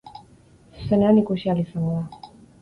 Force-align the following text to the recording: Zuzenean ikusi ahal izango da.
Zuzenean 0.77 1.19
ikusi 1.23 1.53
ahal 1.53 1.63
izango 1.65 1.93
da. 2.01 2.33